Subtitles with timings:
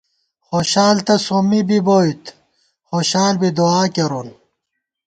[0.47, 2.23] خوشال تہ سومّی بی بوئیت،
[2.89, 4.27] خوشال بی دُعا کېرون